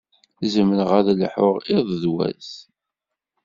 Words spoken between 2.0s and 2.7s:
d wass.